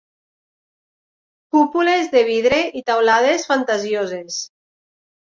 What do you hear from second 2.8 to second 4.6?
i teulades fantasioses